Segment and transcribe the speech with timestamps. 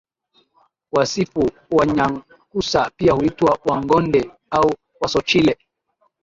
[0.91, 5.57] Wasifu Wanyakyusa pia huitwa Wangonde au Wasochile